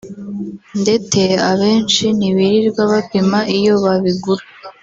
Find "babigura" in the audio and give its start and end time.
3.83-4.43